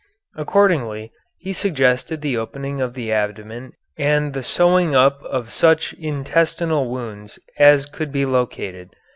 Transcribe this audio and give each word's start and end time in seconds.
Accordingly 0.35 1.11
he 1.37 1.53
suggested 1.53 2.21
the 2.21 2.35
opening 2.35 2.81
of 2.81 2.95
the 2.95 3.11
abdomen 3.13 3.73
and 3.99 4.33
the 4.33 4.41
sewing 4.41 4.95
up 4.95 5.21
of 5.21 5.51
such 5.51 5.93
intestinal 5.93 6.89
wounds 6.89 7.37
as 7.59 7.85
could 7.85 8.11
be 8.11 8.25
located. 8.25 8.89